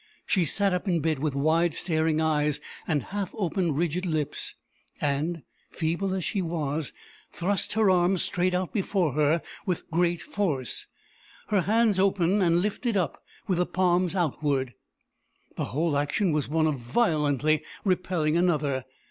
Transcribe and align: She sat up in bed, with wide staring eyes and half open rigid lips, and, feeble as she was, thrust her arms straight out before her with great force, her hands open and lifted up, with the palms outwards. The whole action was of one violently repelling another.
She 0.25 0.45
sat 0.45 0.73
up 0.73 0.87
in 0.87 0.99
bed, 0.99 1.19
with 1.19 1.35
wide 1.35 1.75
staring 1.75 2.19
eyes 2.19 2.59
and 2.87 3.03
half 3.03 3.35
open 3.37 3.75
rigid 3.75 4.03
lips, 4.03 4.55
and, 4.99 5.43
feeble 5.69 6.15
as 6.15 6.23
she 6.25 6.41
was, 6.41 6.91
thrust 7.31 7.73
her 7.73 7.87
arms 7.91 8.23
straight 8.23 8.55
out 8.55 8.73
before 8.73 9.11
her 9.13 9.43
with 9.67 9.91
great 9.91 10.19
force, 10.19 10.87
her 11.49 11.61
hands 11.61 11.99
open 11.99 12.41
and 12.41 12.61
lifted 12.63 12.97
up, 12.97 13.21
with 13.47 13.59
the 13.59 13.67
palms 13.67 14.15
outwards. 14.15 14.71
The 15.55 15.65
whole 15.65 15.95
action 15.95 16.31
was 16.31 16.45
of 16.47 16.51
one 16.51 16.75
violently 16.75 17.63
repelling 17.85 18.35
another. 18.35 18.85